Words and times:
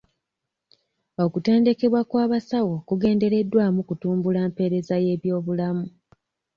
Okutendekebwa 1.23 2.01
kw'abasawo 2.09 2.73
kugendereddwamu 2.87 3.79
kutumbula 3.87 4.41
mpeerezay'ebyobulamu. 4.49 5.85